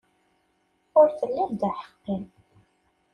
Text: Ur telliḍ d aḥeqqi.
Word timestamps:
Ur 0.99 1.07
telliḍ 1.19 1.51
d 1.59 1.61
aḥeqqi. 1.69 2.17